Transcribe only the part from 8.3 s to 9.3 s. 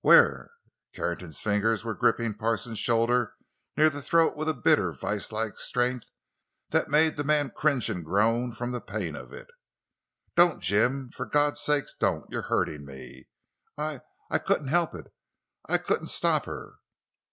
from the pain